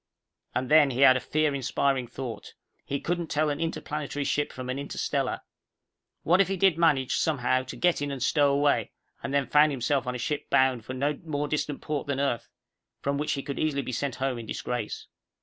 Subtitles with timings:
[0.55, 2.55] And then he had a fear inspiring thought.
[2.83, 5.41] He couldn't tell an interplanetary ship from an interstellar.
[6.23, 9.71] What if he did manage, somehow, to get in and stow away and then found
[9.71, 12.49] himself on a ship bound for no more distant port than Earth,
[13.01, 15.05] from which he could easily be sent home in disgrace?